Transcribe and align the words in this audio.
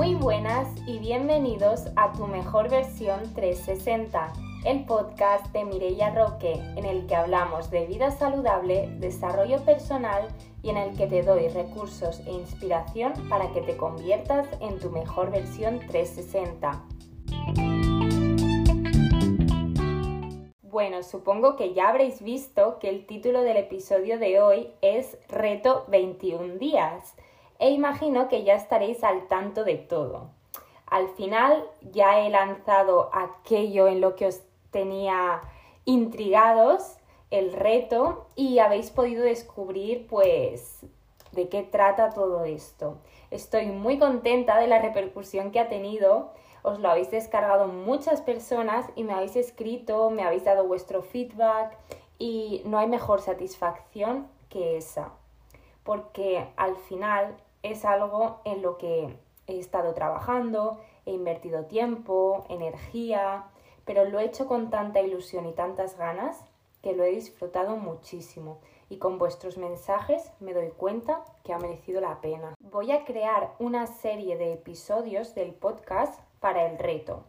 Muy 0.00 0.14
buenas 0.14 0.66
y 0.86 0.98
bienvenidos 0.98 1.88
a 1.94 2.14
tu 2.14 2.26
mejor 2.26 2.70
versión 2.70 3.34
360, 3.34 4.32
el 4.64 4.86
podcast 4.86 5.52
de 5.52 5.66
Mireia 5.66 6.08
Roque, 6.14 6.54
en 6.76 6.86
el 6.86 7.06
que 7.06 7.14
hablamos 7.14 7.70
de 7.70 7.84
vida 7.84 8.10
saludable, 8.10 8.88
desarrollo 8.98 9.62
personal 9.62 10.26
y 10.62 10.70
en 10.70 10.78
el 10.78 10.96
que 10.96 11.06
te 11.06 11.22
doy 11.22 11.48
recursos 11.48 12.20
e 12.20 12.32
inspiración 12.32 13.12
para 13.28 13.52
que 13.52 13.60
te 13.60 13.76
conviertas 13.76 14.48
en 14.62 14.78
tu 14.78 14.88
mejor 14.88 15.30
versión 15.30 15.80
360. 15.80 16.82
Bueno, 20.62 21.02
supongo 21.02 21.56
que 21.56 21.74
ya 21.74 21.90
habréis 21.90 22.22
visto 22.22 22.78
que 22.78 22.88
el 22.88 23.04
título 23.04 23.42
del 23.42 23.58
episodio 23.58 24.18
de 24.18 24.40
hoy 24.40 24.70
es 24.80 25.18
Reto 25.28 25.84
21 25.88 26.54
días 26.54 27.16
e 27.60 27.70
imagino 27.70 28.28
que 28.28 28.42
ya 28.42 28.54
estaréis 28.54 29.04
al 29.04 29.28
tanto 29.28 29.64
de 29.64 29.76
todo. 29.76 30.30
Al 30.86 31.08
final 31.10 31.64
ya 31.92 32.20
he 32.20 32.30
lanzado 32.30 33.10
aquello 33.12 33.86
en 33.86 34.00
lo 34.00 34.16
que 34.16 34.26
os 34.26 34.40
tenía 34.72 35.42
intrigados, 35.84 36.96
el 37.30 37.52
reto, 37.52 38.26
y 38.34 38.58
habéis 38.58 38.90
podido 38.90 39.22
descubrir 39.22 40.06
pues 40.08 40.80
de 41.32 41.48
qué 41.48 41.62
trata 41.62 42.10
todo 42.10 42.44
esto. 42.44 42.96
Estoy 43.30 43.66
muy 43.66 43.98
contenta 43.98 44.58
de 44.58 44.66
la 44.66 44.80
repercusión 44.80 45.52
que 45.52 45.60
ha 45.60 45.68
tenido. 45.68 46.32
Os 46.62 46.80
lo 46.80 46.90
habéis 46.90 47.10
descargado 47.10 47.68
muchas 47.68 48.20
personas 48.22 48.86
y 48.96 49.04
me 49.04 49.12
habéis 49.12 49.36
escrito, 49.36 50.10
me 50.10 50.24
habéis 50.24 50.44
dado 50.44 50.66
vuestro 50.66 51.02
feedback 51.02 51.76
y 52.18 52.62
no 52.64 52.78
hay 52.78 52.88
mejor 52.88 53.20
satisfacción 53.20 54.28
que 54.48 54.76
esa. 54.76 55.12
Porque 55.84 56.48
al 56.56 56.76
final 56.76 57.36
es 57.62 57.84
algo 57.84 58.40
en 58.44 58.62
lo 58.62 58.78
que 58.78 59.16
he 59.46 59.58
estado 59.58 59.94
trabajando, 59.94 60.80
he 61.06 61.12
invertido 61.12 61.64
tiempo, 61.64 62.44
energía, 62.48 63.46
pero 63.84 64.04
lo 64.04 64.18
he 64.18 64.24
hecho 64.24 64.46
con 64.46 64.70
tanta 64.70 65.00
ilusión 65.00 65.46
y 65.46 65.52
tantas 65.52 65.96
ganas 65.96 66.44
que 66.82 66.94
lo 66.94 67.04
he 67.04 67.10
disfrutado 67.10 67.76
muchísimo. 67.76 68.60
Y 68.88 68.98
con 68.98 69.18
vuestros 69.18 69.56
mensajes 69.58 70.32
me 70.40 70.54
doy 70.54 70.70
cuenta 70.70 71.24
que 71.44 71.52
ha 71.52 71.58
merecido 71.58 72.00
la 72.00 72.20
pena. 72.20 72.54
Voy 72.60 72.90
a 72.90 73.04
crear 73.04 73.54
una 73.58 73.86
serie 73.86 74.36
de 74.36 74.52
episodios 74.52 75.34
del 75.34 75.54
podcast 75.54 76.20
para 76.40 76.66
el 76.66 76.78
reto. 76.78 77.24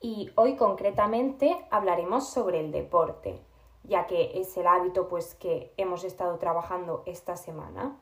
Y 0.00 0.30
hoy 0.36 0.56
concretamente 0.56 1.56
hablaremos 1.70 2.30
sobre 2.30 2.60
el 2.60 2.72
deporte, 2.72 3.40
ya 3.82 4.06
que 4.06 4.40
es 4.40 4.56
el 4.56 4.66
hábito 4.66 5.08
pues 5.08 5.34
que 5.34 5.74
hemos 5.76 6.04
estado 6.04 6.38
trabajando 6.38 7.02
esta 7.06 7.36
semana 7.36 7.98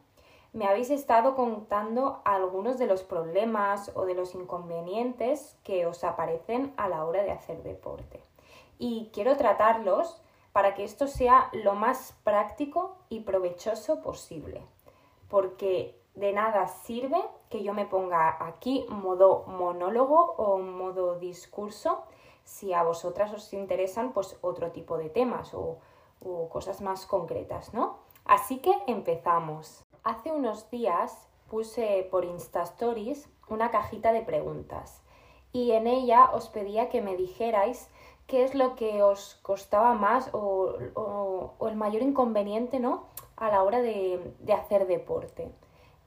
me 0.53 0.67
habéis 0.67 0.91
estado 0.91 1.35
contando 1.35 2.21
algunos 2.25 2.79
de 2.79 2.87
los 2.87 3.03
problemas 3.03 3.93
o 3.95 4.07
de 4.07 4.15
los 4.15 4.35
inconvenientes 4.35 5.57
que 5.63 5.87
os 5.87 6.05
aparecen 6.05 6.73
a 6.77 6.89
la 6.89 7.05
hora 7.05 7.23
de 7.23 7.33
hacer 7.33 7.63
deporte. 7.63 8.23
Y 8.79 9.11
quiero 9.13 9.37
tratarlos 9.37 10.23
para 10.53 10.75
que 10.75 10.85
esto 10.85 11.07
sea 11.07 11.51
lo 11.53 11.75
más 11.75 12.15
práctico 12.25 12.97
y 13.09 13.21
provechoso 13.21 14.01
posible. 14.01 14.63
Porque 15.29 16.01
de 16.15 16.33
nada 16.33 16.67
sirve 16.67 17.23
que 17.51 17.63
yo 17.63 17.75
me 17.75 17.87
ponga 17.87 18.37
aquí 18.45 18.87
modo 18.89 19.45
monólogo 19.47 20.35
o 20.37 20.59
modo 20.59 21.19
discurso 21.19 22.03
si 22.45 22.73
a 22.73 22.83
vosotras 22.83 23.33
os 23.33 23.53
interesan 23.53 24.13
pues 24.13 24.39
otro 24.41 24.73
tipo 24.73 24.97
de 24.97 25.11
temas 25.11 25.53
o, 25.53 25.79
o 26.21 26.49
cosas 26.49 26.81
más 26.81 27.07
concretas, 27.07 27.75
¿no? 27.75 27.99
Así 28.25 28.59
que 28.59 28.73
empezamos. 28.87 29.85
Hace 30.09 30.33
unos 30.33 30.71
días 30.71 31.29
puse 31.51 32.09
por 32.11 32.25
Insta 32.25 32.63
Stories 32.63 33.29
una 33.47 33.71
cajita 33.71 34.11
de 34.11 34.23
preguntas 34.23 35.03
y 35.53 35.73
en 35.73 35.87
ella 35.87 36.31
os 36.33 36.49
pedía 36.49 36.89
que 36.89 37.03
me 37.03 37.15
dijerais 37.15 37.91
qué 38.27 38.43
es 38.43 38.55
lo 38.55 38.75
que 38.75 39.03
os 39.03 39.39
costaba 39.43 39.93
más 39.93 40.31
o, 40.33 41.53
el 41.61 41.77
mayor 41.77 42.01
inconveniente 42.01 42.81
¿no? 42.81 43.05
a 43.37 43.51
la 43.51 43.63
hora 43.63 43.83
de, 43.83 44.35
hacer 44.51 44.87
deporte. 44.87 45.53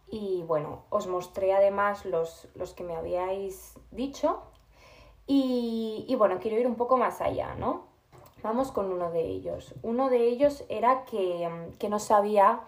Y 0.10 0.42
bueno, 0.48 0.82
os 0.90 1.06
mostré 1.06 1.54
además 1.54 2.04
los, 2.04 2.48
los 2.56 2.74
que 2.74 2.84
me 2.84 2.96
habíais 2.96 3.78
dicho 3.92 4.42
y, 5.28 6.16
bueno, 6.18 6.40
quiero 6.40 6.58
ir 6.58 6.66
un 6.66 6.74
poco 6.74 6.98
más 6.98 7.22
allá, 7.22 7.54
¿no? 7.54 7.84
Vamos 8.42 8.72
con 8.72 8.92
uno 8.92 9.12
de 9.12 9.22
ellos. 9.22 9.76
Uno 9.84 10.10
de 10.10 10.28
ellos 10.28 10.66
era 10.70 11.06
que, 11.06 11.48
que 11.78 11.88
no 11.88 12.00
sabía 12.00 12.62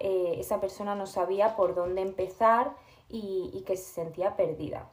eh, 0.00 0.36
esa 0.38 0.60
persona 0.60 0.94
no 0.94 1.06
sabía 1.06 1.56
por 1.56 1.74
dónde 1.74 2.02
empezar 2.02 2.74
y, 3.08 3.62
que 3.66 3.76
se 3.76 3.92
sentía 3.92 4.36
perdida. 4.36 4.88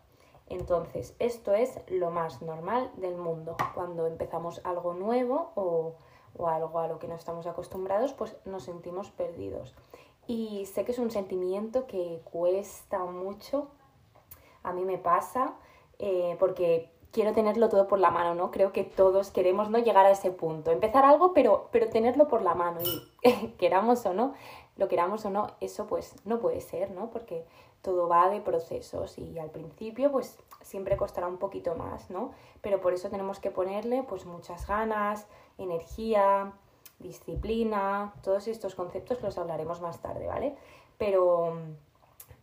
Entonces, 0.47 1.15
esto 1.19 1.53
es 1.53 1.79
lo 1.87 2.11
más 2.11 2.41
normal 2.41 2.91
del 2.97 3.15
mundo. 3.15 3.55
Cuando 3.73 4.05
empezamos 4.05 4.61
algo 4.65 4.93
nuevo 4.93 5.51
o, 5.55 5.95
o, 6.37 6.47
algo 6.47 6.79
a 6.79 6.87
lo 6.87 6.99
que 6.99 7.07
no 7.07 7.15
estamos 7.15 7.47
acostumbrados, 7.47 8.13
pues 8.13 8.35
nos 8.45 8.63
sentimos 8.63 9.11
perdidos. 9.11 9.73
Y 10.27 10.65
sé 10.65 10.85
que 10.85 10.91
es 10.91 10.99
un 10.99 11.11
sentimiento 11.11 11.87
que 11.87 12.21
cuesta 12.25 12.99
mucho. 13.05 13.67
A 14.63 14.73
mí 14.73 14.83
me 14.85 14.97
pasa 14.97 15.55
eh, 15.99 16.35
porque 16.39 16.91
quiero 17.11 17.33
tenerlo 17.33 17.69
todo 17.69 17.87
por 17.87 17.99
la 17.99 18.09
mano, 18.09 18.33
¿no? 18.33 18.51
Creo 18.51 18.71
que 18.71 18.83
todos 18.83 19.31
queremos 19.31 19.69
no 19.69 19.77
llegar 19.77 20.05
a 20.05 20.11
ese 20.11 20.31
punto. 20.31 20.71
Empezar 20.71 21.05
algo, 21.05 21.33
pero, 21.33 21.69
pero 21.71 21.89
tenerlo 21.89 22.27
por 22.27 22.41
la 22.41 22.55
mano. 22.55 22.79
Y 22.81 23.47
queramos 23.59 24.05
o 24.05 24.13
no, 24.13 24.33
lo 24.77 24.87
queramos 24.87 25.25
o 25.25 25.29
no, 25.29 25.47
eso 25.59 25.87
pues 25.87 26.15
no 26.25 26.39
puede 26.39 26.61
ser, 26.61 26.91
¿no? 26.91 27.09
Porque 27.09 27.45
todo 27.81 28.07
va 28.07 28.29
de 28.29 28.41
procesos 28.41 29.17
y 29.17 29.39
al 29.39 29.49
principio 29.49 30.11
pues 30.11 30.37
siempre 30.61 30.97
costará 30.97 31.27
un 31.27 31.37
poquito 31.37 31.75
más, 31.75 32.09
¿no? 32.09 32.31
Pero 32.61 32.79
por 32.79 32.93
eso 32.93 33.09
tenemos 33.09 33.39
que 33.39 33.51
ponerle 33.51 34.03
pues 34.03 34.25
muchas 34.25 34.67
ganas, 34.67 35.27
energía, 35.57 36.53
disciplina, 36.99 38.13
todos 38.21 38.47
estos 38.47 38.75
conceptos 38.75 39.21
los 39.21 39.37
hablaremos 39.37 39.81
más 39.81 40.01
tarde, 40.01 40.27
¿vale? 40.27 40.55
Pero, 40.97 41.53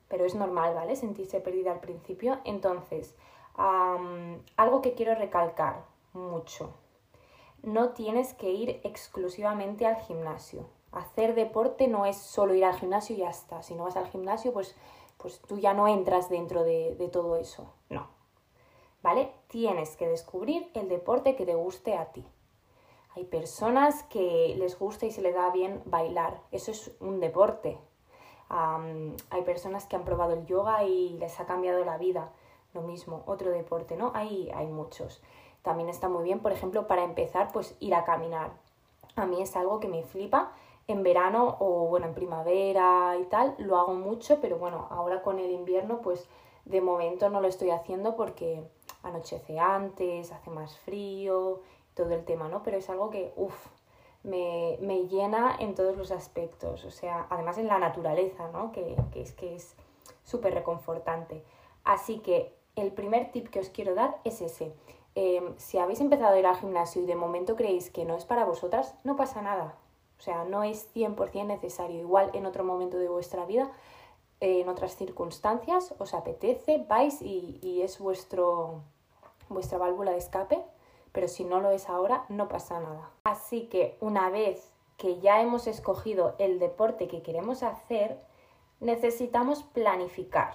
pero 0.08 0.24
es 0.24 0.34
normal, 0.34 0.74
¿vale? 0.74 0.96
Sentirse 0.96 1.40
perdida 1.40 1.70
al 1.70 1.80
principio. 1.80 2.40
Entonces, 2.44 3.14
algo 3.56 4.82
que 4.82 4.94
quiero 4.94 5.14
recalcar 5.14 5.84
mucho, 6.12 6.74
no 7.62 7.90
tienes 7.90 8.34
que 8.34 8.50
ir 8.50 8.80
exclusivamente 8.82 9.86
al 9.86 9.96
gimnasio, 9.96 10.66
hacer 10.92 11.34
deporte 11.34 11.88
no 11.88 12.06
es 12.06 12.16
solo 12.16 12.54
ir 12.54 12.64
al 12.64 12.74
gimnasio 12.74 13.16
y 13.16 13.20
ya 13.20 13.30
está. 13.30 13.62
Si 13.62 13.74
no 13.74 13.84
vas 13.84 13.96
al 13.96 14.08
gimnasio, 14.08 14.52
pues, 14.52 14.74
pues 15.16 15.40
tú 15.40 15.58
ya 15.58 15.74
no 15.74 15.88
entras 15.88 16.28
dentro 16.28 16.64
de, 16.64 16.94
de 16.96 17.08
todo 17.08 17.36
eso. 17.36 17.72
No. 17.88 18.08
¿Vale? 19.02 19.32
Tienes 19.48 19.96
que 19.96 20.08
descubrir 20.08 20.70
el 20.74 20.88
deporte 20.88 21.36
que 21.36 21.46
te 21.46 21.54
guste 21.54 21.96
a 21.96 22.06
ti. 22.06 22.24
Hay 23.18 23.24
personas 23.24 24.04
que 24.04 24.54
les 24.58 24.78
gusta 24.78 25.06
y 25.06 25.10
se 25.10 25.22
les 25.22 25.34
da 25.34 25.50
bien 25.50 25.82
bailar. 25.86 26.40
Eso 26.52 26.70
es 26.70 26.92
un 27.00 27.18
deporte. 27.18 27.78
hay 28.48 29.42
personas 29.42 29.86
que 29.86 29.96
han 29.96 30.04
probado 30.04 30.34
el 30.34 30.46
yoga 30.46 30.84
y 30.84 31.10
les 31.18 31.40
ha 31.40 31.46
cambiado 31.46 31.84
la 31.84 31.98
vida. 31.98 32.30
Lo 32.74 32.82
mismo, 32.82 33.24
otro 33.26 33.50
deporte, 33.50 33.96
¿no? 33.96 34.12
Hay, 34.14 34.50
hay 34.54 34.68
muchos. 34.68 35.20
También 35.62 35.88
está 35.88 36.08
muy 36.08 36.22
bien, 36.22 36.38
por 36.40 36.52
ejemplo, 36.52 36.86
para 36.86 37.02
empezar, 37.02 37.50
pues 37.52 37.76
ir 37.80 37.94
a 37.94 38.04
caminar. 38.04 38.52
A 39.16 39.26
mí 39.26 39.42
es 39.42 39.56
algo 39.56 39.80
que 39.80 39.88
me 39.88 40.04
flipa 40.04 40.52
en 40.88 41.02
verano 41.02 41.56
o 41.60 41.86
bueno, 41.86 42.06
en 42.06 42.14
primavera 42.14 43.16
y 43.20 43.24
tal, 43.24 43.54
lo 43.58 43.76
hago 43.76 43.94
mucho, 43.94 44.40
pero 44.40 44.58
bueno, 44.58 44.88
ahora 44.90 45.22
con 45.22 45.38
el 45.38 45.50
invierno 45.50 46.00
pues 46.00 46.28
de 46.64 46.80
momento 46.80 47.28
no 47.30 47.40
lo 47.40 47.48
estoy 47.48 47.70
haciendo 47.70 48.16
porque 48.16 48.62
anochece 49.02 49.58
antes, 49.58 50.32
hace 50.32 50.50
más 50.50 50.78
frío, 50.78 51.60
todo 51.94 52.12
el 52.12 52.24
tema, 52.24 52.48
¿no? 52.48 52.62
Pero 52.62 52.78
es 52.78 52.88
algo 52.88 53.10
que, 53.10 53.32
uff, 53.36 53.66
me, 54.22 54.78
me, 54.80 55.06
llena 55.06 55.56
en 55.58 55.74
todos 55.74 55.96
los 55.96 56.10
aspectos, 56.10 56.84
o 56.84 56.90
sea, 56.90 57.26
además 57.30 57.58
en 57.58 57.68
la 57.68 57.78
naturaleza, 57.78 58.48
¿no? 58.48 58.72
Que, 58.72 58.96
que 59.12 59.22
es 59.22 59.32
que 59.32 59.54
es 59.54 59.76
súper 60.24 60.54
reconfortante. 60.54 61.42
Así 61.84 62.18
que 62.18 62.54
el 62.76 62.92
primer 62.92 63.30
tip 63.30 63.48
que 63.48 63.60
os 63.60 63.68
quiero 63.70 63.94
dar 63.94 64.18
es 64.24 64.40
ese. 64.40 64.72
Em, 65.14 65.56
si 65.56 65.78
habéis 65.78 66.00
empezado 66.00 66.34
a 66.34 66.38
ir 66.38 66.46
al 66.46 66.56
gimnasio 66.56 67.02
y 67.02 67.06
de 67.06 67.16
momento 67.16 67.56
creéis 67.56 67.90
que 67.90 68.04
no 68.04 68.16
es 68.16 68.24
para 68.24 68.44
vosotras, 68.44 68.94
no 69.04 69.16
pasa 69.16 69.42
nada. 69.42 69.74
O 70.18 70.22
sea, 70.22 70.44
no 70.44 70.64
es 70.64 70.92
100% 70.94 71.46
necesario. 71.46 72.00
Igual 72.00 72.30
en 72.34 72.46
otro 72.46 72.64
momento 72.64 72.98
de 72.98 73.08
vuestra 73.08 73.44
vida, 73.46 73.70
en 74.40 74.68
otras 74.68 74.96
circunstancias, 74.96 75.94
os 75.98 76.14
apetece, 76.14 76.84
vais 76.88 77.20
y, 77.22 77.80
es 77.82 77.98
vuestro, 77.98 78.82
vuestra 79.48 79.78
válvula 79.78 80.12
de 80.12 80.18
escape, 80.18 80.62
pero 81.12 81.28
si 81.28 81.44
no 81.44 81.60
lo 81.60 81.70
es 81.70 81.88
ahora, 81.88 82.24
no 82.28 82.48
pasa 82.48 82.80
nada. 82.80 83.10
Así 83.24 83.62
que 83.62 83.96
una 84.00 84.30
vez 84.30 84.72
que 84.96 85.20
ya 85.20 85.40
hemos 85.40 85.66
escogido 85.66 86.34
el 86.38 86.58
deporte 86.58 87.08
que 87.08 87.22
queremos 87.22 87.62
hacer, 87.62 88.20
necesitamos 88.80 89.62
planificar. 89.62 90.54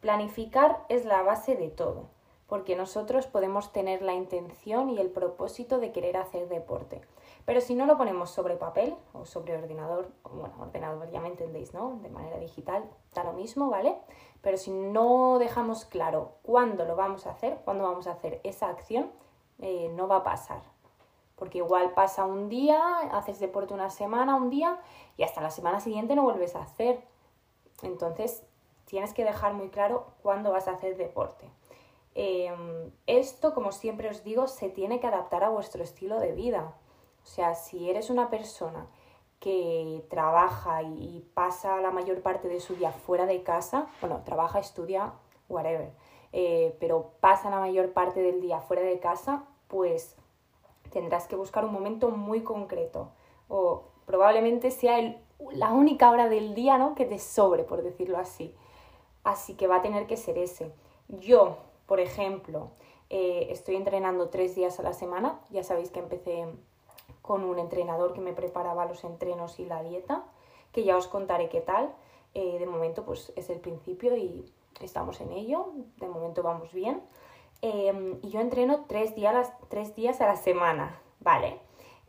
Planificar 0.00 0.84
es 0.88 1.04
la 1.04 1.22
base 1.22 1.56
de 1.56 1.68
todo, 1.68 2.08
porque 2.46 2.76
nosotros 2.76 3.26
podemos 3.26 3.72
tener 3.72 4.02
la 4.02 4.14
intención 4.14 4.90
y 4.90 4.98
el 4.98 5.10
propósito 5.10 5.78
de 5.78 5.92
querer 5.92 6.16
hacer 6.16 6.48
deporte, 6.48 7.00
Pero 7.46 7.60
si 7.60 7.76
no 7.76 7.86
lo 7.86 7.96
ponemos 7.96 8.30
sobre 8.30 8.56
papel 8.56 8.96
o 9.12 9.24
sobre 9.24 9.56
ordenador, 9.56 10.10
bueno, 10.24 10.54
ordenador 10.60 11.08
ya 11.10 11.20
me 11.20 11.28
entendéis, 11.28 11.72
¿no? 11.72 12.00
De 12.02 12.08
manera 12.08 12.38
digital, 12.38 12.84
da 13.14 13.22
lo 13.22 13.32
mismo, 13.32 13.70
¿vale? 13.70 13.96
Pero 14.42 14.56
si 14.56 14.72
no 14.72 15.38
dejamos 15.38 15.84
claro 15.84 16.32
cuándo 16.42 16.84
lo 16.84 16.96
vamos 16.96 17.24
a 17.26 17.30
hacer, 17.30 17.58
cuándo 17.64 17.84
vamos 17.84 18.08
a 18.08 18.12
hacer 18.12 18.40
esa 18.42 18.68
acción, 18.68 19.12
eh, 19.60 19.88
no 19.94 20.08
va 20.08 20.16
a 20.16 20.24
pasar. 20.24 20.60
Porque 21.36 21.58
igual 21.58 21.92
pasa 21.92 22.24
un 22.24 22.48
día, 22.48 22.80
haces 23.12 23.38
deporte 23.38 23.72
una 23.74 23.90
semana, 23.90 24.34
un 24.34 24.50
día, 24.50 24.80
y 25.16 25.22
hasta 25.22 25.40
la 25.40 25.50
semana 25.50 25.78
siguiente 25.78 26.16
no 26.16 26.24
vuelves 26.24 26.56
a 26.56 26.62
hacer. 26.62 27.00
Entonces, 27.82 28.42
tienes 28.86 29.14
que 29.14 29.24
dejar 29.24 29.54
muy 29.54 29.68
claro 29.68 30.06
cuándo 30.20 30.50
vas 30.50 30.66
a 30.66 30.72
hacer 30.72 30.96
deporte. 30.96 31.48
Em, 32.14 32.90
esto, 33.06 33.54
como 33.54 33.70
siempre 33.70 34.08
os 34.08 34.24
digo, 34.24 34.48
se 34.48 34.68
tiene 34.68 34.98
que 34.98 35.06
adaptar 35.06 35.44
a 35.44 35.50
vuestro 35.50 35.84
estilo 35.84 36.18
de 36.18 36.32
vida. 36.32 36.74
O 37.26 37.28
sea, 37.28 37.56
si 37.56 37.90
eres 37.90 38.08
una 38.08 38.30
persona 38.30 38.86
que 39.40 40.06
trabaja 40.08 40.84
y 40.84 41.28
pasa 41.34 41.80
la 41.80 41.90
mayor 41.90 42.22
parte 42.22 42.46
de 42.46 42.60
su 42.60 42.76
día 42.76 42.92
fuera 42.92 43.26
de 43.26 43.42
casa, 43.42 43.88
bueno, 44.00 44.22
trabaja, 44.24 44.60
estudia, 44.60 45.12
whatever, 45.48 45.90
eh, 46.32 46.76
pero 46.78 47.10
pasa 47.18 47.50
la 47.50 47.58
mayor 47.58 47.92
parte 47.92 48.22
del 48.22 48.40
día 48.40 48.60
fuera 48.60 48.82
de 48.82 49.00
casa, 49.00 49.44
pues 49.66 50.14
tendrás 50.92 51.26
que 51.26 51.34
buscar 51.34 51.64
un 51.64 51.72
momento 51.72 52.10
muy 52.10 52.42
concreto 52.42 53.10
o 53.48 53.82
probablemente 54.06 54.70
sea 54.70 55.16
la 55.50 55.72
única 55.72 56.12
hora 56.12 56.28
del 56.28 56.54
día 56.54 56.78
¿no? 56.78 56.94
que 56.94 57.06
te 57.06 57.18
sobre, 57.18 57.64
por 57.64 57.82
decirlo 57.82 58.18
así. 58.18 58.54
Así 59.24 59.54
que 59.54 59.66
va 59.66 59.76
a 59.76 59.82
tener 59.82 60.06
que 60.06 60.16
ser 60.16 60.38
ese. 60.38 60.70
Yo, 61.08 61.56
por 61.86 61.98
ejemplo, 61.98 62.70
eh, 63.10 63.48
estoy 63.50 63.74
entrenando 63.74 64.28
tres 64.28 64.54
días 64.54 64.78
a 64.78 64.84
la 64.84 64.92
semana. 64.92 65.40
Ya 65.50 65.64
sabéis 65.64 65.90
que 65.90 65.98
empecé 65.98 66.46
con 67.26 67.44
un 67.44 67.58
entrenador 67.58 68.12
que 68.12 68.20
me 68.20 68.32
preparaba 68.32 68.86
los 68.86 69.04
entrenos 69.04 69.58
y 69.58 69.66
la 69.66 69.82
dieta, 69.82 70.24
que 70.72 70.84
ya 70.84 70.96
os 70.96 71.08
contaré 71.08 71.48
qué 71.48 71.60
tal. 71.60 71.92
Eh, 72.34 72.58
de 72.58 72.66
momento, 72.66 73.04
pues 73.04 73.32
es 73.36 73.50
el 73.50 73.60
principio 73.60 74.16
y 74.16 74.44
estamos 74.80 75.20
en 75.20 75.32
ello. 75.32 75.72
De 75.96 76.08
momento 76.08 76.42
vamos 76.42 76.72
bien. 76.72 77.02
Em, 77.62 78.18
y 78.22 78.30
yo 78.30 78.40
entreno 78.40 78.84
tres 78.86 79.14
días, 79.14 79.52
tres 79.68 79.94
días 79.96 80.20
a 80.20 80.26
la 80.26 80.36
semana, 80.36 81.00
¿vale? 81.20 81.58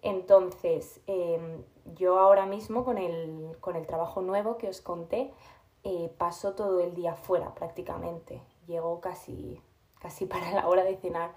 Entonces, 0.01 1.01
em, 1.07 1.63
yo 1.95 2.19
ahora 2.19 2.45
mismo 2.45 2.83
con 2.83 2.97
el, 2.97 3.57
con 3.59 3.75
el 3.75 3.87
trabajo 3.87 4.21
nuevo 4.21 4.57
que 4.57 4.67
os 4.69 4.81
conté, 4.81 5.33
eh, 5.83 6.13
paso 6.17 6.53
todo 6.53 6.81
el 6.81 6.93
día 6.93 7.15
fuera 7.15 7.53
prácticamente. 7.55 8.41
Llego 8.67 8.99
casi, 8.99 9.61
casi 9.99 10.25
para 10.27 10.51
la 10.51 10.67
hora 10.67 10.83
de 10.83 10.97
cenar. 10.97 11.31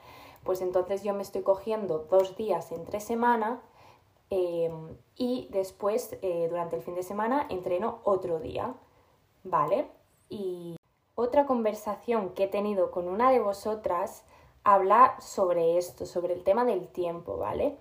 Pues 0.44 0.60
entonces 0.60 1.02
yo 1.02 1.14
me 1.14 1.22
estoy 1.22 1.42
cogiendo 1.42 2.06
dos 2.10 2.36
días 2.36 2.72
entre 2.72 3.00
semana 3.00 3.62
em, 4.30 4.96
y 5.16 5.48
después 5.50 6.16
eh, 6.22 6.46
durante 6.48 6.76
el 6.76 6.82
fin 6.82 6.94
de 6.94 7.02
semana 7.02 7.46
entreno 7.50 8.00
otro 8.04 8.38
día. 8.40 8.74
¿Vale? 9.42 9.88
Y 10.28 10.76
otra 11.14 11.46
conversación 11.46 12.30
que 12.30 12.44
he 12.44 12.48
tenido 12.48 12.90
con 12.90 13.08
una 13.08 13.30
de 13.30 13.40
vosotras 13.40 14.24
habla 14.64 15.16
sobre 15.20 15.78
esto, 15.78 16.06
sobre 16.06 16.34
el 16.34 16.44
tema 16.44 16.64
del 16.64 16.88
tiempo, 16.88 17.38
¿vale? 17.38 17.76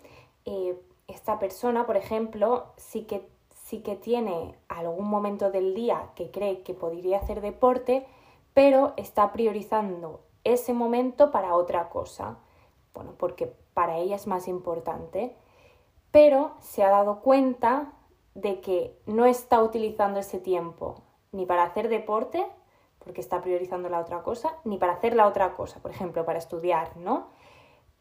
Eh, 0.46 0.80
esta 1.08 1.40
persona, 1.40 1.86
por 1.86 1.98
ejemplo, 1.98 2.68
sí 2.78 3.04
que 3.04 3.28
sí 3.70 3.82
que 3.82 3.96
tiene 3.96 4.56
algún 4.68 5.08
momento 5.08 5.52
del 5.52 5.76
día 5.76 6.10
que 6.16 6.32
cree 6.32 6.64
que 6.64 6.74
podría 6.74 7.20
hacer 7.20 7.40
deporte, 7.40 8.08
pero 8.56 8.94
está 8.98 9.32
priorizando 9.32 10.22
ese 10.44 10.74
momento 10.74 11.32
para 11.32 11.54
otra 11.54 11.90
cosa. 11.90 12.40
Bueno, 12.96 13.14
porque 13.18 13.54
para 13.76 13.98
ella 13.98 14.16
es 14.16 14.26
más 14.26 14.48
importante. 14.48 15.36
Pero 16.12 16.56
se 16.60 16.84
ha 16.84 16.90
dado 16.90 17.22
cuenta 17.22 17.94
de 18.36 18.62
que 18.62 18.98
no 19.06 19.26
está 19.26 19.62
utilizando 19.62 20.20
ese 20.20 20.40
tiempo 20.40 21.04
ni 21.32 21.46
para 21.46 21.64
hacer 21.64 21.90
deporte, 21.90 22.46
porque 23.00 23.22
está 23.22 23.42
priorizando 23.42 23.90
la 23.90 24.00
otra 24.00 24.24
cosa, 24.24 24.56
ni 24.64 24.78
para 24.78 24.94
hacer 24.94 25.16
la 25.16 25.28
otra 25.28 25.54
cosa, 25.54 25.80
por 25.80 25.92
ejemplo, 25.92 26.26
para 26.26 26.40
estudiar, 26.40 26.96
¿no? 26.98 27.28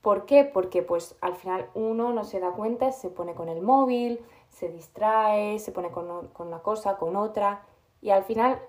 ¿Por 0.02 0.26
qué? 0.26 0.44
Porque 0.44 0.82
pues 0.82 1.16
al 1.20 1.34
final 1.34 1.68
uno 1.74 2.12
no 2.12 2.24
se 2.24 2.40
da 2.40 2.52
cuenta, 2.52 2.92
se 2.92 3.10
pone 3.10 3.34
con 3.34 3.48
el 3.48 3.62
móvil, 3.62 4.20
se 4.48 4.68
distrae, 4.68 5.58
se 5.58 5.72
pone 5.72 5.90
con, 5.90 6.30
una 6.38 6.60
cosa, 6.60 6.96
con 6.96 7.16
otra, 7.16 7.62
y 8.00 8.10
al 8.10 8.24
final 8.24 8.60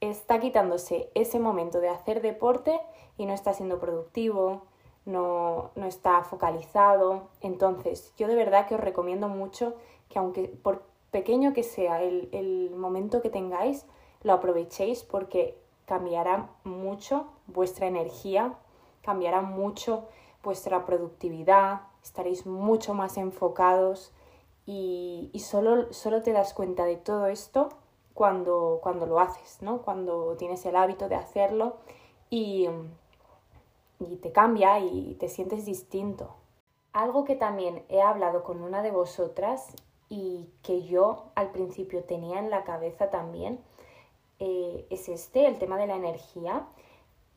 está 0.00 0.40
quitándose 0.40 1.10
ese 1.14 1.38
momento 1.38 1.80
de 1.80 1.88
hacer 1.88 2.22
deporte 2.22 2.80
y 3.16 3.26
no 3.26 3.32
está 3.32 3.52
siendo 3.52 3.78
productivo, 3.78 4.62
no, 5.08 5.70
está 5.86 6.22
focalizado. 6.22 7.28
Entonces, 7.40 8.12
yo 8.16 8.28
de 8.28 8.36
verdad 8.36 8.66
que 8.66 8.74
os 8.74 8.80
recomiendo 8.80 9.28
mucho 9.28 9.74
que 10.08 10.18
aunque 10.18 10.48
por 10.48 10.82
pequeño 11.10 11.54
que 11.54 11.62
sea 11.62 12.02
el, 12.02 12.28
el 12.32 12.70
momento 12.76 13.22
que 13.22 13.30
tengáis, 13.30 13.86
lo 14.22 14.34
aprovechéis 14.34 15.02
porque 15.02 15.58
cambiará 15.86 16.50
mucho 16.64 17.26
vuestra 17.46 17.86
energía, 17.86 18.54
cambiará 19.02 19.40
mucho 19.40 20.04
vuestra 20.42 20.84
productividad, 20.84 21.80
estaréis 22.02 22.46
mucho 22.46 22.94
más 22.94 23.16
enfocados 23.16 24.12
y, 24.66 25.30
solo, 25.38 25.90
solo, 25.94 26.22
te 26.22 26.32
das 26.32 26.52
cuenta 26.52 26.84
de 26.84 26.96
todo 26.96 27.26
esto 27.28 27.70
cuando, 28.12 28.80
cuando 28.82 29.06
lo 29.06 29.18
haces, 29.18 29.62
¿no? 29.62 29.80
Cuando 29.80 30.36
tienes 30.36 30.66
el 30.66 30.76
hábito 30.76 31.08
de 31.08 31.14
hacerlo 31.14 31.76
y, 32.28 32.68
y 33.98 34.16
te 34.16 34.32
cambia 34.32 34.78
y 34.80 35.16
te 35.18 35.28
sientes 35.28 35.64
distinto. 35.64 36.36
Algo 36.92 37.24
que 37.24 37.36
también 37.36 37.84
he 37.88 38.00
hablado 38.00 38.42
con 38.42 38.62
una 38.62 38.82
de 38.82 38.90
vosotras 38.90 39.74
y 40.08 40.48
que 40.62 40.82
yo 40.82 41.30
al 41.34 41.50
principio 41.50 42.04
tenía 42.04 42.38
en 42.38 42.50
la 42.50 42.64
cabeza 42.64 43.10
también 43.10 43.60
eh, 44.38 44.86
es 44.90 45.08
este, 45.08 45.46
el 45.46 45.58
tema 45.58 45.76
de 45.76 45.86
la 45.86 45.96
energía 45.96 46.66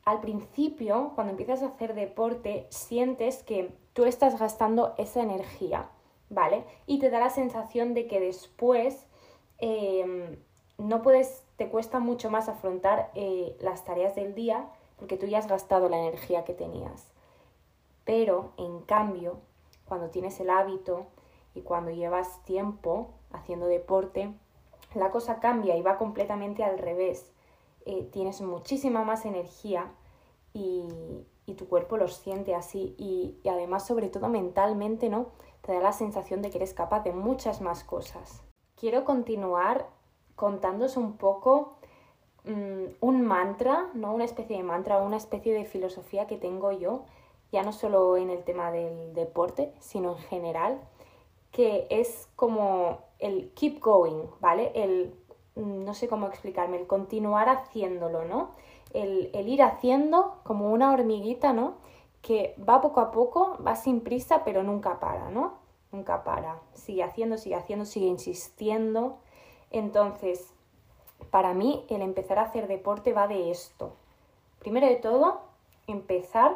al 0.04 0.20
principio, 0.20 1.12
cuando 1.14 1.30
empiezas 1.30 1.62
a 1.62 1.66
hacer 1.66 1.94
deporte, 1.94 2.66
sientes 2.70 3.42
que 3.44 3.72
tú 3.92 4.04
estás 4.04 4.38
gastando 4.38 4.94
esa 4.98 5.22
energía, 5.22 5.88
¿vale? 6.28 6.64
Y 6.86 6.98
te 6.98 7.08
da 7.08 7.20
la 7.20 7.30
sensación 7.30 7.94
de 7.94 8.08
que 8.08 8.18
después 8.18 9.06
em, 9.58 10.36
no 10.76 11.02
puedes, 11.02 11.44
te 11.56 11.68
cuesta 11.68 12.00
mucho 12.00 12.30
más 12.30 12.48
afrontar 12.48 13.12
eh, 13.14 13.56
las 13.60 13.84
tareas 13.84 14.16
del 14.16 14.34
día 14.34 14.66
porque 15.02 15.16
tú 15.16 15.26
ya 15.26 15.38
has 15.40 15.48
gastado 15.48 15.88
la 15.88 15.98
energía 15.98 16.44
que 16.44 16.54
tenías. 16.54 17.08
Pero, 18.04 18.52
en 18.56 18.82
cambio, 18.82 19.40
cuando 19.84 20.10
tienes 20.10 20.38
el 20.38 20.48
hábito 20.48 21.06
y 21.56 21.62
cuando 21.62 21.90
llevas 21.90 22.40
tiempo 22.44 23.10
haciendo 23.32 23.66
deporte, 23.66 24.32
la 24.94 25.10
cosa 25.10 25.40
cambia 25.40 25.76
y 25.76 25.82
va 25.82 25.98
completamente 25.98 26.62
al 26.62 26.78
revés 26.78 27.32
eh, 27.84 28.08
tienes 28.12 28.40
muchísima 28.42 29.02
más 29.02 29.26
energía 29.26 29.90
y, 30.54 30.86
tu 31.56 31.68
cuerpo 31.68 31.98
lo 31.98 32.06
siente 32.06 32.54
así 32.54 32.94
y, 32.96 33.36
además 33.46 33.84
sobre 33.84 34.08
todo 34.08 34.28
mentalmente, 34.28 35.08
¿no? 35.10 35.26
Te 35.62 35.72
da 35.72 35.80
la 35.80 35.92
sensación 35.92 36.42
de 36.42 36.50
que 36.50 36.58
eres 36.58 36.74
capaz 36.74 37.00
de 37.00 37.12
muchas 37.12 37.60
más 37.60 37.82
cosas. 37.82 38.40
Quiero 38.76 39.04
continuar 39.04 39.88
contándos 40.36 40.96
un 40.96 41.16
poco 41.16 41.76
mm, 42.44 42.84
un 43.00 43.22
mantra, 43.22 43.88
¿no? 43.94 44.14
Una 44.14 44.24
especie 44.24 44.56
de 44.56 44.62
mantra, 44.62 44.98
una 44.98 45.16
especie 45.16 45.54
de 45.54 45.64
filosofía 45.64 46.26
que 46.26 46.36
tengo 46.36 46.72
yo, 46.72 47.04
ya 47.52 47.62
no 47.62 47.72
solo 47.72 48.16
en 48.16 48.30
el 48.30 48.44
tema 48.44 48.70
del 48.70 49.14
deporte, 49.14 49.72
sino 49.80 50.12
en 50.12 50.18
general, 50.18 50.80
que 51.50 51.86
es 51.90 52.28
como 52.36 52.98
el 53.18 53.52
keep 53.54 53.80
going, 53.80 54.24
¿vale? 54.40 54.72
El 54.74 55.14
Mm, 55.54 55.84
no 55.84 55.94
sé 55.94 56.08
cómo 56.08 56.26
explicarme, 56.28 56.78
el 56.78 56.86
continuar 56.86 57.48
haciéndolo, 57.48 58.24
¿no? 58.24 58.50
El, 58.92 59.30
ir 59.48 59.62
haciendo 59.62 60.36
como 60.44 60.70
una 60.72 60.92
hormiguita, 60.92 61.52
¿no? 61.52 61.74
Que 62.22 62.54
va 62.68 62.80
poco 62.80 63.00
a 63.00 63.10
poco, 63.10 63.58
va 63.66 63.76
sin 63.76 64.00
prisa, 64.00 64.44
pero 64.44 64.62
nunca 64.62 65.00
para, 65.00 65.30
¿no? 65.30 65.54
Nunca 65.92 66.24
para. 66.24 66.60
Sigue 66.74 67.02
haciendo, 67.02 67.36
sigue 67.36 67.56
haciendo, 67.56 67.84
sigue 67.84 68.06
insistiendo. 68.06 69.18
Entonces, 69.70 70.52
para 71.32 71.54
mí, 71.54 71.86
el 71.88 72.02
empezar 72.02 72.38
a 72.38 72.42
hacer 72.42 72.68
deporte 72.68 73.14
va 73.14 73.26
de 73.26 73.50
esto. 73.50 73.94
Primero 74.58 74.86
de 74.86 74.96
todo, 74.96 75.40
empezar 75.86 76.54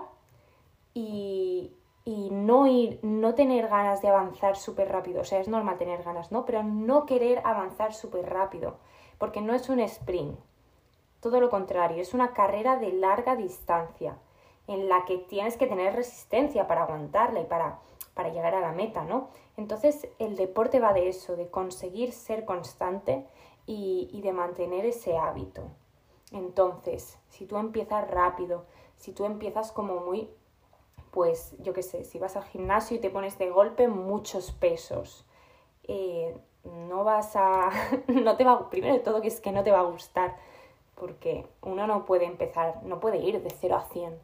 y, 0.93 1.73
y 2.05 2.29
no 2.31 2.67
ir, 2.67 3.01
no 3.03 3.35
tener 3.35 3.69
ganas 3.69 4.03
de 4.03 4.09
avanzar 4.09 4.55
súper 4.55 4.93
rápido. 4.93 5.23
O 5.23 5.25
sea, 5.25 5.41
es 5.41 5.49
normal 5.49 5.79
tener 5.79 6.03
ganas, 6.03 6.31
¿no? 6.31 6.45
Pero 6.45 6.63
no 6.63 7.07
querer 7.07 7.41
avanzar 7.47 7.95
súper 7.95 8.29
rápido, 8.29 8.77
porque 9.17 9.41
no 9.41 9.55
es 9.55 9.71
un 9.71 9.81
sprint. 9.81 10.39
Todo 11.21 11.41
lo 11.41 11.49
contrario, 11.49 12.03
es 12.03 12.13
una 12.13 12.35
carrera 12.35 12.77
de 12.77 12.93
larga 12.93 13.35
distancia, 13.35 14.19
en 14.67 14.91
la 14.91 15.07
que 15.07 15.17
tienes 15.17 15.57
que 15.57 15.67
tener 15.67 15.95
resistencia 15.95 16.67
para 16.67 16.83
aguantarla 16.83 17.41
y 17.41 17.45
para, 17.45 17.79
para 18.13 18.29
llegar 18.29 18.55
a 18.55 18.61
la 18.61 18.73
meta, 18.73 19.05
¿no? 19.05 19.31
Entonces, 19.57 20.07
el 20.19 20.37
deporte 20.37 20.81
va 20.81 20.93
de 20.93 21.09
eso, 21.09 21.35
de 21.35 21.49
conseguir 21.49 22.13
ser 22.13 22.45
constante 22.45 23.27
y, 23.67 24.21
de 24.23 24.33
mantener 24.33 24.87
ese 24.87 25.17
hábito. 25.19 25.63
Entonces, 26.33 27.19
si 27.29 27.47
tú 27.47 27.57
empiezas 27.57 28.09
rápido, 28.11 28.65
si 28.97 29.13
tú 29.13 29.25
empiezas 29.25 29.73
como 29.73 30.01
muy 30.01 30.31
pues 31.11 31.55
yo 31.61 31.73
qué 31.73 31.83
sé, 31.83 32.05
si 32.05 32.19
vas 32.19 32.37
al 32.37 32.45
gimnasio 32.45 32.95
y 32.95 33.01
te 33.01 33.09
pones 33.09 33.39
de 33.39 33.49
golpe 33.49 33.89
muchos 33.89 34.53
pesos, 34.53 35.25
eh, 35.85 36.37
no 36.65 37.05
vas 37.05 37.37
a, 37.37 37.71
no 38.09 38.37
te 38.37 38.45
va, 38.45 38.69
primero 38.69 38.93
de 38.93 39.01
todo 39.01 39.23
que 39.23 39.29
es 39.29 39.41
que 39.41 39.51
no 39.51 39.65
te 39.65 39.71
va 39.71 39.79
a 39.79 39.91
gustar, 39.91 40.37
porque 40.95 41.47
uno 41.63 41.87
no 41.87 42.05
puede 42.05 42.27
empezar, 42.27 42.83
no 42.83 43.01
puede 43.01 43.17
ir 43.17 43.43
de 43.43 43.49
0 43.49 43.77
a 43.77 43.85
100. 43.85 44.19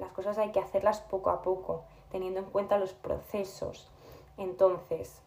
Las 0.00 0.10
cosas 0.10 0.36
hay 0.38 0.50
que 0.50 0.58
hacerlas 0.58 1.00
poco 1.00 1.30
a 1.30 1.42
poco, 1.42 1.84
teniendo 2.10 2.40
en 2.40 2.46
cuenta 2.46 2.76
los 2.76 2.92
procesos. 2.92 3.88
Entonces, 4.36 5.22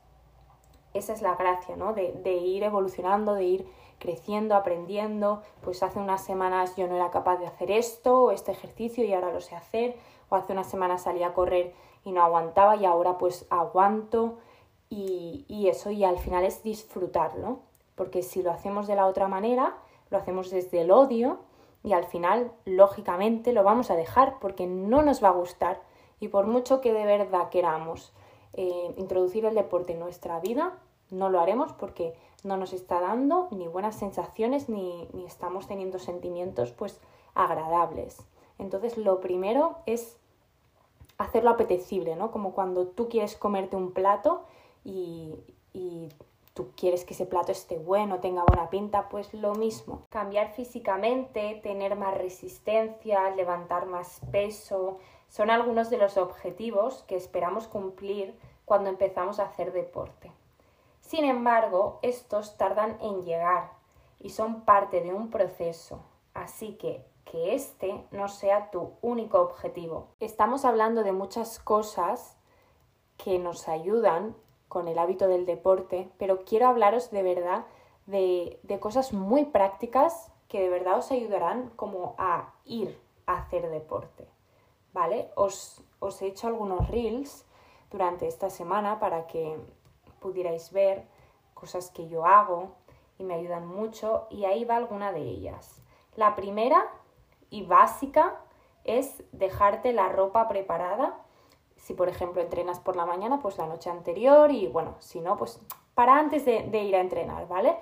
esa 0.93 1.13
es 1.13 1.21
la 1.21 1.35
gracia, 1.35 1.75
¿no? 1.75 1.93
De, 1.93 2.13
de 2.23 2.33
ir 2.33 2.63
evolucionando, 2.63 3.33
de 3.33 3.43
ir 3.43 3.65
creciendo, 3.99 4.55
aprendiendo, 4.55 5.41
pues 5.61 5.83
hace 5.83 5.99
unas 5.99 6.23
semanas 6.23 6.75
yo 6.75 6.87
no 6.87 6.95
era 6.95 7.11
capaz 7.11 7.37
de 7.37 7.47
hacer 7.47 7.69
esto 7.69 8.23
o 8.23 8.31
este 8.31 8.51
ejercicio 8.51 9.03
y 9.03 9.13
ahora 9.13 9.31
lo 9.31 9.41
sé 9.41 9.55
hacer, 9.55 9.95
o 10.29 10.35
hace 10.35 10.53
unas 10.53 10.69
semanas 10.69 11.03
salí 11.03 11.23
a 11.23 11.33
correr 11.33 11.73
y 12.05 12.11
no 12.11 12.23
aguantaba 12.23 12.75
y 12.75 12.85
ahora 12.85 13.17
pues 13.17 13.45
aguanto. 13.49 14.37
Y, 14.89 15.45
y 15.47 15.67
eso 15.67 15.91
y 15.91 16.03
al 16.03 16.17
final 16.17 16.43
es 16.45 16.63
disfrutarlo, 16.63 17.59
porque 17.95 18.23
si 18.23 18.41
lo 18.41 18.51
hacemos 18.51 18.87
de 18.87 18.95
la 18.95 19.05
otra 19.05 19.27
manera, 19.27 19.77
lo 20.09 20.17
hacemos 20.17 20.49
desde 20.49 20.81
el 20.81 20.91
odio 20.91 21.39
y 21.83 21.93
al 21.93 22.05
final, 22.05 22.51
lógicamente, 22.65 23.53
lo 23.53 23.63
vamos 23.63 23.91
a 23.91 23.95
dejar 23.95 24.39
porque 24.39 24.67
no 24.67 25.01
nos 25.01 25.23
va 25.23 25.29
a 25.29 25.33
gustar. 25.33 25.81
Y 26.19 26.27
por 26.27 26.47
mucho 26.47 26.81
que 26.81 26.91
de 26.91 27.05
verdad 27.05 27.49
queramos 27.49 28.13
eh, 28.53 28.93
introducir 28.97 29.45
el 29.45 29.55
deporte 29.55 29.93
en 29.93 29.99
nuestra 29.99 30.39
vida, 30.39 30.77
no 31.11 31.29
lo 31.29 31.39
haremos 31.39 31.73
porque 31.73 32.13
no 32.43 32.57
nos 32.57 32.73
está 32.73 32.99
dando 32.99 33.47
ni 33.51 33.67
buenas 33.67 33.95
sensaciones 33.95 34.69
ni, 34.69 35.07
ni 35.13 35.25
estamos 35.25 35.67
teniendo 35.67 35.99
sentimientos 35.99 36.71
pues 36.71 36.99
agradables. 37.33 38.17
Entonces 38.57 38.97
lo 38.97 39.19
primero 39.19 39.77
es 39.85 40.17
hacerlo 41.17 41.51
apetecible, 41.51 42.15
¿no? 42.15 42.31
Como 42.31 42.53
cuando 42.53 42.87
tú 42.87 43.09
quieres 43.09 43.35
comerte 43.35 43.75
un 43.75 43.91
plato 43.91 44.43
y, 44.83 45.35
y 45.73 46.09
tú 46.53 46.71
quieres 46.75 47.05
que 47.05 47.13
ese 47.13 47.25
plato 47.25 47.51
esté 47.51 47.77
bueno, 47.77 48.19
tenga 48.19 48.43
buena 48.45 48.69
pinta, 48.69 49.09
pues 49.09 49.33
lo 49.33 49.55
mismo. 49.55 50.03
Cambiar 50.09 50.53
físicamente, 50.53 51.59
tener 51.63 51.95
más 51.95 52.17
resistencia, 52.17 53.29
levantar 53.31 53.85
más 53.85 54.19
peso, 54.31 54.99
son 55.29 55.49
algunos 55.49 55.89
de 55.89 55.97
los 55.97 56.17
objetivos 56.17 57.03
que 57.07 57.15
esperamos 57.15 57.67
cumplir 57.67 58.37
cuando 58.65 58.89
empezamos 58.89 59.39
a 59.39 59.45
hacer 59.45 59.71
deporte. 59.71 60.31
Sin 61.01 61.23
embargo, 61.23 61.99
estos 62.01 62.57
tardan 62.57 62.97
en 63.01 63.23
llegar 63.23 63.71
y 64.19 64.29
son 64.29 64.61
parte 64.61 65.01
de 65.01 65.13
un 65.13 65.29
proceso, 65.29 66.01
así 66.33 66.73
que 66.73 67.05
que 67.29 67.53
este 67.53 68.03
no 68.11 68.27
sea 68.27 68.71
tu 68.71 68.93
único 69.01 69.39
objetivo. 69.39 70.07
Estamos 70.19 70.65
hablando 70.65 71.03
de 71.03 71.11
muchas 71.11 71.59
cosas 71.59 72.37
que 73.17 73.37
nos 73.37 73.67
ayudan 73.67 74.35
con 74.67 74.87
el 74.87 74.97
hábito 74.97 75.27
del 75.27 75.45
deporte, 75.45 76.09
pero 76.17 76.43
quiero 76.43 76.67
hablaros 76.67 77.11
de 77.11 77.23
verdad 77.23 77.65
de, 78.07 78.59
de 78.63 78.79
cosas 78.79 79.13
muy 79.13 79.45
prácticas 79.45 80.31
que 80.47 80.59
de 80.59 80.69
verdad 80.69 80.97
os 80.97 81.11
ayudarán 81.11 81.69
como 81.75 82.15
a 82.17 82.53
ir 82.65 82.99
a 83.27 83.37
hacer 83.37 83.69
deporte. 83.69 84.27
¿Vale? 84.93 85.31
Os, 85.35 85.83
os 85.99 86.21
he 86.21 86.27
hecho 86.27 86.47
algunos 86.47 86.89
reels 86.89 87.45
durante 87.91 88.27
esta 88.27 88.49
semana 88.49 88.99
para 88.99 89.27
que 89.27 89.57
pudierais 90.19 90.71
ver 90.71 91.05
cosas 91.53 91.91
que 91.91 92.07
yo 92.07 92.25
hago 92.25 92.75
y 93.17 93.23
me 93.23 93.33
ayudan 93.33 93.67
mucho 93.67 94.27
y 94.29 94.45
ahí 94.45 94.65
va 94.65 94.77
alguna 94.77 95.11
de 95.11 95.21
ellas. 95.21 95.81
La 96.15 96.35
primera 96.35 96.87
y 97.49 97.63
básica 97.63 98.41
es 98.83 99.23
dejarte 99.31 99.93
la 99.93 100.09
ropa 100.09 100.47
preparada. 100.47 101.19
Si 101.75 101.93
por 101.93 102.09
ejemplo 102.09 102.41
entrenas 102.41 102.79
por 102.79 102.95
la 102.95 103.05
mañana, 103.05 103.39
pues 103.39 103.57
la 103.57 103.67
noche 103.67 103.89
anterior 103.89 104.51
y 104.51 104.67
bueno, 104.67 104.95
si 104.99 105.21
no, 105.21 105.37
pues 105.37 105.61
para 105.95 106.17
antes 106.17 106.45
de, 106.45 106.63
de 106.63 106.83
ir 106.83 106.95
a 106.95 107.01
entrenar, 107.01 107.47
¿vale? 107.47 107.77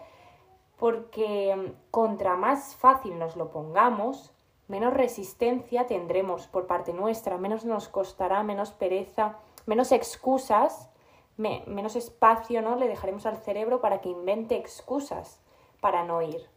Porque 0.78 1.74
contra 1.92 2.36
más 2.36 2.76
fácil 2.76 3.18
nos 3.18 3.36
lo 3.36 3.52
pongamos, 3.52 4.34
menos 4.68 4.94
resistencia 4.94 5.88
tendremos 5.88 6.48
por 6.48 6.68
parte 6.68 6.94
nuestra, 6.94 7.38
menos 7.38 7.66
nos 7.66 7.88
costará, 7.88 8.44
menos 8.44 8.72
pereza, 8.72 9.38
menos 9.66 9.92
excusas 9.92 10.90
menos 11.38 11.96
espacio 11.96 12.62
¿no? 12.62 12.76
le 12.76 12.88
dejaremos 12.88 13.26
al 13.26 13.38
cerebro 13.38 13.80
para 13.80 14.02
que 14.02 14.10
invente 14.10 14.58
excusas 14.58 15.40
para 15.80 16.04
no 16.04 16.22
ir. 16.22 16.50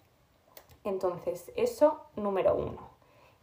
Entonces, 0.85 1.53
eso 1.57 2.01
número 2.17 2.55
uno. 2.55 2.89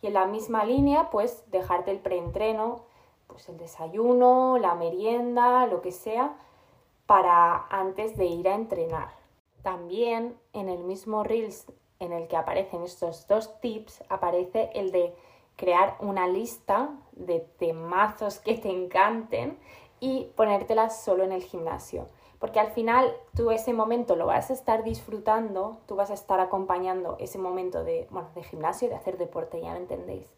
Y 0.01 0.07
en 0.07 0.13
la 0.13 0.25
misma 0.25 0.65
línea, 0.65 1.09
pues 1.11 1.43
dejarte 1.51 1.91
el 1.91 1.99
preentreno, 1.99 2.81
pues 3.27 3.47
el 3.49 3.57
desayuno, 3.57 4.57
la 4.57 4.73
merienda, 4.73 5.67
lo 5.67 5.81
que 5.81 5.91
sea, 5.91 6.35
para 7.05 7.67
antes 7.69 8.17
de 8.17 8.25
ir 8.25 8.49
a 8.49 8.55
entrenar. 8.55 9.09
También 9.61 10.37
en 10.53 10.69
el 10.69 10.83
mismo 10.83 11.23
Reels 11.23 11.71
en 11.99 12.13
el 12.13 12.27
que 12.27 12.37
aparecen 12.37 12.83
estos 12.83 13.27
dos 13.27 13.59
tips, 13.59 14.03
aparece 14.09 14.69
el 14.73 14.91
de 14.91 15.13
crear 15.55 15.95
una 15.99 16.27
lista 16.27 16.89
de 17.13 17.39
temazos 17.39 18.39
que 18.39 18.55
te 18.55 18.69
encanten 18.69 19.57
y 19.99 20.25
ponértelas 20.35 21.03
solo 21.03 21.23
en 21.23 21.31
el 21.31 21.43
gimnasio. 21.43 22.07
Porque 22.39 22.59
al 22.59 22.71
final 22.71 23.15
tú 23.35 23.49
ese 23.49 23.73
momento 23.73 24.15
lo 24.15 24.27
vas 24.27 24.51
a 24.51 24.53
estar 24.53 24.83
disfrutando, 24.83 25.79
tú 25.87 25.95
vas 25.95 26.11
a 26.11 26.13
estar 26.13 26.39
acompañando 26.39 27.17
ese 27.19 27.39
momento 27.39 27.83
de, 27.83 28.07
bueno, 28.11 28.29
de 28.35 28.43
gimnasio, 28.43 28.89
de 28.89 28.95
hacer 28.95 29.17
deporte, 29.17 29.59
ya 29.59 29.73
me 29.73 29.79
entendéis. 29.79 30.31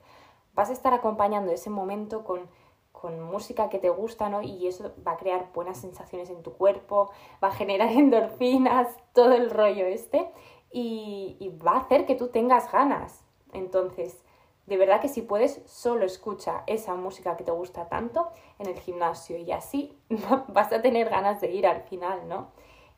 Vas 0.53 0.69
a 0.69 0.73
estar 0.73 0.93
acompañando 0.93 1.51
ese 1.51 1.69
momento 1.69 2.23
con, 2.23 2.47
con 2.93 3.21
música 3.21 3.69
que 3.69 3.79
te 3.79 3.89
gusta, 3.89 4.29
¿no? 4.29 4.41
Y 4.41 4.67
eso 4.67 4.93
va 5.05 5.13
a 5.13 5.17
crear 5.17 5.47
buenas 5.53 5.77
sensaciones 5.77 6.29
en 6.29 6.41
tu 6.41 6.53
cuerpo, 6.53 7.11
va 7.43 7.49
a 7.49 7.53
generar 7.53 7.91
endorfinas, 7.91 8.87
todo 9.13 9.33
el 9.33 9.49
rollo 9.49 9.85
este, 9.85 10.31
y, 10.71 11.37
y 11.39 11.49
va 11.49 11.73
a 11.73 11.79
hacer 11.79 12.05
que 12.05 12.15
tú 12.15 12.27
tengas 12.27 12.71
ganas. 12.71 13.23
Entonces, 13.53 14.23
de 14.69 14.77
verdad 14.77 15.01
que 15.01 15.07
si 15.07 15.23
puedes, 15.23 15.61
solo 15.65 16.05
escucha 16.05 16.63
esa 16.67 16.93
música 16.93 17.35
que 17.35 17.43
te 17.43 17.51
gusta 17.51 17.89
tanto 17.89 18.27
en 18.59 18.67
el 18.67 18.79
gimnasio 18.79 19.35
y 19.39 19.51
así 19.51 19.97
vas 20.47 20.71
a 20.71 20.81
tener 20.81 21.09
ganas 21.09 21.41
de 21.41 21.51
ir 21.51 21.65
al 21.65 21.81
final, 21.81 22.29
¿no? 22.29 22.49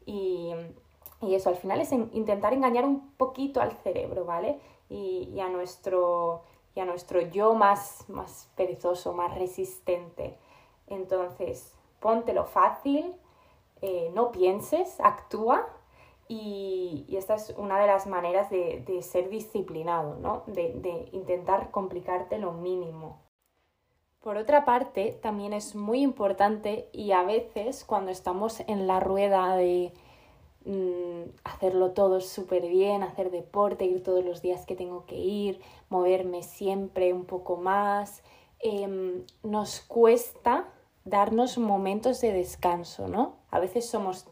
Y, 0.06 0.54
eso, 1.22 1.50
al 1.50 1.56
final 1.56 1.80
es 1.80 1.92
intentar 1.92 2.52
engañar 2.52 2.84
un 2.84 3.12
poquito 3.12 3.62
al 3.62 3.72
cerebro, 3.72 4.26
¿vale? 4.26 4.60
Y, 4.90 5.40
a, 5.40 5.48
nuestro, 5.48 6.42
y 6.76 6.80
a 6.82 6.86
nuestro 6.86 7.22
yo 7.22 7.54
más, 7.54 8.04
más 8.10 8.50
perezoso, 8.56 9.14
más 9.14 9.38
resistente. 9.38 10.38
Entonces, 10.88 11.74
póntelo 12.00 12.44
fácil, 12.44 13.16
eh, 13.82 14.12
no 14.14 14.32
pienses, 14.32 15.00
actúa 15.00 15.70
y, 16.32 17.06
esta 17.18 17.36
es 17.36 17.54
una 17.58 17.78
de 17.82 17.88
las 17.88 18.08
maneras 18.08 18.50
de, 18.50 19.02
ser 19.02 19.30
disciplinado, 19.30 20.16
¿no? 20.16 20.44
De, 20.48 21.10
intentar 21.12 21.72
complicarte 21.72 22.38
lo 22.38 22.54
mínimo. 22.54 23.20
Por 24.22 24.38
otra 24.38 24.64
parte, 24.64 25.20
también 25.22 25.52
es 25.52 25.76
muy 25.76 26.02
importante 26.02 26.88
y 26.94 27.12
a 27.12 27.24
veces 27.24 27.84
cuando 27.84 28.12
estamos 28.12 28.62
en 28.62 28.88
la 28.88 29.02
rueda 29.02 29.58
de 29.58 29.92
mm, 30.64 31.32
hacerlo 31.44 31.92
todo 31.92 32.22
súper 32.22 32.66
bien, 32.68 33.04
hacer 33.04 33.30
deporte, 33.30 33.84
ir 33.84 34.02
todos 34.02 34.24
los 34.24 34.42
días 34.42 34.66
que 34.66 34.76
tengo 34.76 35.06
que 35.06 35.18
ir, 35.18 35.60
moverme 35.90 36.44
siempre 36.44 37.12
un 37.12 37.26
poco 37.26 37.58
más, 37.58 38.24
em, 38.60 39.26
nos 39.44 39.82
cuesta 39.82 40.70
darnos 41.04 41.58
momentos 41.58 42.22
de 42.22 42.32
descanso, 42.32 43.10
¿no? 43.10 43.36
A 43.50 43.60
veces 43.60 43.90
somos 43.90 44.28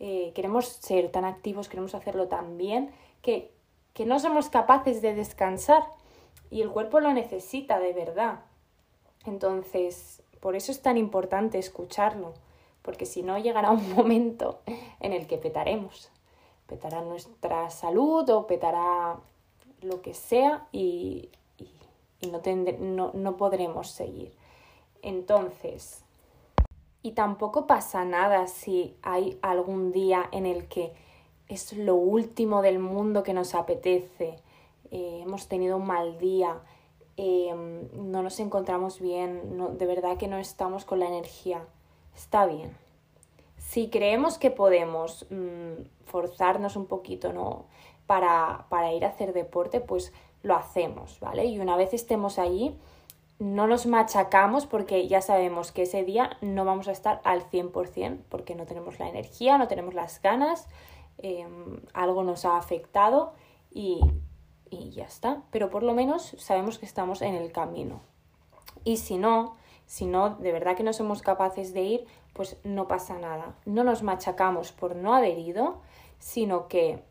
eh, 0.00 0.32
queremos 0.34 0.66
ser 0.66 1.12
tan 1.12 1.26
activos, 1.26 1.68
queremos 1.68 1.94
hacerlo 1.94 2.26
tan 2.26 2.56
bien, 2.56 2.90
que, 3.22 3.52
que 3.92 4.06
no 4.06 4.18
somos 4.18 4.48
capaces 4.48 5.02
de 5.02 5.14
descansar 5.14 5.84
y 6.50 6.62
el 6.62 6.70
cuerpo 6.70 7.00
lo 7.00 7.12
necesita 7.12 7.78
de 7.78 7.92
verdad. 7.92 8.40
Entonces, 9.26 10.22
por 10.40 10.56
eso 10.56 10.72
es 10.72 10.80
tan 10.80 10.96
importante 10.96 11.58
escucharlo, 11.58 12.32
porque 12.82 13.04
si 13.04 13.22
no 13.22 13.38
llegará 13.38 13.70
un 13.70 13.92
momento 13.94 14.60
en 15.00 15.12
el 15.12 15.26
que 15.26 15.38
petaremos. 15.38 16.10
Petará 16.66 17.02
nuestra 17.02 17.68
salud 17.70 18.28
o 18.30 18.46
petará 18.46 19.18
lo 19.82 20.02
que 20.02 20.14
sea 20.14 20.66
y, 20.72 21.28
no, 22.22 22.40
no, 22.78 23.10
no 23.12 23.36
podremos 23.36 23.90
seguir. 23.90 24.32
Entonces, 25.02 26.04
y 27.02 27.12
tampoco 27.12 27.66
pasa 27.66 28.04
nada 28.04 28.46
si 28.46 28.96
hay 29.02 29.38
algún 29.42 29.92
día 29.92 30.28
en 30.32 30.46
el 30.46 30.66
que 30.68 30.92
es 31.48 31.72
lo 31.72 31.96
último 31.96 32.62
del 32.62 32.78
mundo 32.78 33.22
que 33.22 33.34
nos 33.34 33.54
apetece, 33.54 34.36
eh, 34.90 35.20
hemos 35.22 35.48
tenido 35.48 35.76
un 35.76 35.86
mal 35.86 36.18
día, 36.18 36.60
eh, 37.16 37.54
no 37.94 38.22
nos 38.22 38.38
encontramos 38.40 39.00
bien, 39.00 39.56
no, 39.56 39.68
de 39.68 39.86
verdad 39.86 40.16
que 40.16 40.28
no 40.28 40.38
estamos 40.38 40.84
con 40.84 41.00
la 41.00 41.06
energía. 41.06 41.64
Está 42.14 42.46
bien. 42.46 42.76
Si 43.58 43.88
creemos 43.88 44.38
que 44.38 44.50
podemos 44.50 45.26
mm, 45.30 45.82
forzarnos 46.06 46.76
un 46.76 46.86
poquito 46.86 47.32
¿no? 47.32 47.64
para, 48.06 48.66
para 48.68 48.92
ir 48.92 49.04
a 49.04 49.08
hacer 49.08 49.32
deporte, 49.32 49.80
pues 49.80 50.12
lo 50.42 50.56
hacemos, 50.56 51.20
¿vale? 51.20 51.44
Y 51.44 51.58
una 51.60 51.76
vez 51.76 51.92
estemos 51.92 52.38
allí, 52.38 52.74
no 53.40 53.66
nos 53.66 53.86
machacamos 53.86 54.66
porque 54.66 55.08
ya 55.08 55.22
sabemos 55.22 55.72
que 55.72 55.82
ese 55.82 56.04
día 56.04 56.36
no 56.42 56.66
vamos 56.66 56.88
a 56.88 56.92
estar 56.92 57.22
al 57.24 57.42
100% 57.42 58.18
porque 58.28 58.54
no 58.54 58.66
tenemos 58.66 59.00
la 59.00 59.08
energía, 59.08 59.56
no 59.56 59.66
tenemos 59.66 59.94
las 59.94 60.20
ganas, 60.20 60.68
em, 61.16 61.80
algo 61.94 62.22
nos 62.22 62.44
ha 62.44 62.58
afectado 62.58 63.32
y, 63.70 63.98
y 64.68 64.90
ya 64.90 65.04
está. 65.04 65.42
Pero 65.50 65.70
por 65.70 65.82
lo 65.82 65.94
menos 65.94 66.36
sabemos 66.38 66.78
que 66.78 66.84
estamos 66.84 67.22
en 67.22 67.34
el 67.34 67.50
camino. 67.50 68.02
Y 68.84 68.98
si 68.98 69.16
no, 69.16 69.56
si 69.86 70.04
no, 70.04 70.36
de 70.36 70.52
verdad 70.52 70.76
que 70.76 70.82
no 70.82 70.92
somos 70.92 71.22
capaces 71.22 71.72
de 71.72 71.80
ir, 71.80 72.06
pues 72.34 72.58
no 72.62 72.88
pasa 72.88 73.18
nada. 73.18 73.54
No 73.64 73.84
nos 73.84 74.02
machacamos 74.02 74.70
por 74.72 74.96
no 74.96 75.14
haber 75.14 75.38
ido, 75.38 75.80
sino 76.18 76.68
que 76.68 77.02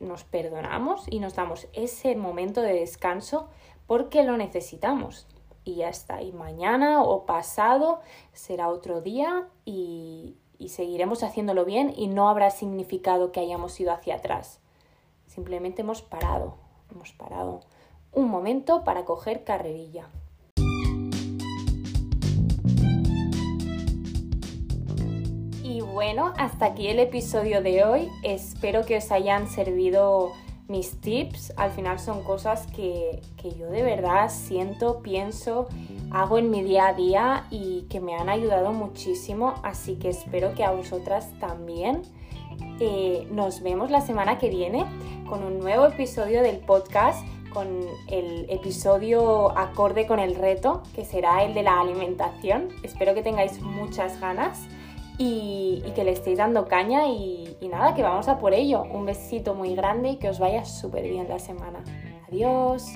nos 0.00 0.24
perdonamos 0.24 1.06
y 1.08 1.18
nos 1.20 1.34
damos 1.34 1.66
ese 1.72 2.14
momento 2.14 2.60
de 2.60 2.74
descanso 2.74 3.48
porque 3.86 4.22
lo 4.22 4.36
necesitamos. 4.36 5.26
Y 5.68 5.74
ya 5.74 5.90
está. 5.90 6.22
Y 6.22 6.32
mañana 6.32 7.02
o 7.02 7.26
pasado 7.26 8.00
será 8.32 8.68
otro 8.70 9.02
día 9.02 9.48
y, 9.66 10.34
y 10.58 10.70
seguiremos 10.70 11.22
haciéndolo 11.22 11.66
bien 11.66 11.92
y 11.94 12.06
no 12.06 12.30
habrá 12.30 12.50
significado 12.50 13.32
que 13.32 13.40
hayamos 13.40 13.78
ido 13.78 13.92
hacia 13.92 14.14
atrás. 14.14 14.60
Simplemente 15.26 15.82
hemos 15.82 16.00
parado, 16.00 16.54
hemos 16.90 17.12
parado 17.12 17.60
un 18.12 18.30
momento 18.30 18.82
para 18.82 19.04
coger 19.04 19.44
carrerilla. 19.44 20.08
Y 25.62 25.82
bueno, 25.82 26.32
hasta 26.38 26.64
aquí 26.64 26.88
el 26.88 26.98
episodio 26.98 27.60
de 27.60 27.84
hoy. 27.84 28.08
Espero 28.22 28.86
que 28.86 28.96
os 28.96 29.12
hayan 29.12 29.46
servido 29.48 30.32
mis 30.68 31.00
tips. 31.00 31.52
Al 31.56 31.70
final 31.70 31.98
son 31.98 32.22
cosas 32.22 32.66
que, 32.68 33.20
que, 33.36 33.54
yo 33.54 33.68
de 33.70 33.82
verdad 33.82 34.30
siento, 34.30 35.00
pienso, 35.00 35.68
hago 36.10 36.38
en 36.38 36.50
mi 36.50 36.62
día 36.62 36.88
a 36.88 36.92
día 36.92 37.46
y 37.50 37.82
que 37.90 38.00
me 38.00 38.14
han 38.14 38.28
ayudado 38.28 38.72
muchísimo. 38.72 39.54
Así 39.62 39.96
que 39.96 40.10
espero 40.10 40.54
que 40.54 40.64
a 40.64 40.70
vosotras 40.70 41.28
también. 41.40 42.02
Eh, 42.80 43.26
nos 43.30 43.62
vemos 43.62 43.90
la 43.90 44.00
semana 44.00 44.38
que 44.38 44.50
viene 44.50 44.84
con 45.28 45.44
un 45.44 45.58
nuevo 45.58 45.86
episodio 45.86 46.42
del 46.42 46.58
podcast, 46.58 47.26
con 47.52 47.66
el 48.08 48.46
episodio 48.50 49.56
acorde 49.56 50.06
con 50.06 50.18
el 50.18 50.34
reto, 50.34 50.82
que 50.94 51.04
será 51.04 51.44
el 51.44 51.54
de 51.54 51.62
la 51.62 51.80
alimentación. 51.80 52.68
Espero 52.82 53.14
que 53.14 53.22
tengáis 53.22 53.60
muchas 53.60 54.20
ganas 54.20 54.60
y, 55.18 55.82
que 55.94 56.04
le 56.04 56.12
estéis 56.12 56.38
dando 56.38 56.66
caña 56.66 57.08
y, 57.08 57.56
y 57.60 57.68
nada, 57.68 57.94
que 57.94 58.02
vamos 58.02 58.28
a 58.28 58.38
por 58.38 58.54
ello. 58.54 58.82
Un 58.82 59.04
besito 59.04 59.54
muy 59.54 59.74
grande 59.74 60.10
y 60.10 60.16
que 60.16 60.28
os 60.28 60.38
vaya 60.38 60.64
súper 60.64 61.02
bien 61.08 61.28
la 61.28 61.38
semana. 61.38 61.82
Adiós. 62.28 62.86